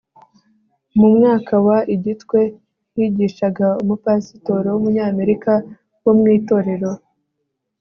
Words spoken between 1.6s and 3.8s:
wa i gitwe higishaga